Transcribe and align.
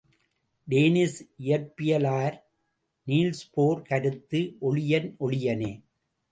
Danish 0.67 1.19
இயற்பியலார் 1.43 2.37
Niels Bohr 3.07 3.81
கருத்து 3.81 4.41
ஒளியன் 4.61 5.09
ஒளியனே. 5.19 5.73